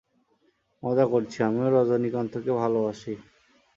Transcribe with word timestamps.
মজা 0.83 1.05
করছি, 1.13 1.37
আমিও 1.47 1.67
রজনীকান্তকে 1.69 2.51
ভালবাসি। 2.61 3.13